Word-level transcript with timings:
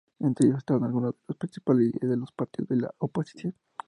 Entre 0.19 0.47
ellos 0.47 0.57
estaban 0.57 0.83
algunos 0.83 1.11
de 1.13 1.19
los 1.27 1.37
principales 1.37 1.83
líderes 1.89 2.09
de 2.09 2.17
los 2.17 2.31
partidos 2.31 2.69
de 2.69 2.75
la 2.75 2.95
oposición. 2.97 3.53